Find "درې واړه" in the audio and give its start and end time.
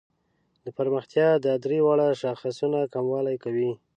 1.65-2.07